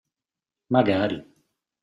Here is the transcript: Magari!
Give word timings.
Magari! 0.73 1.17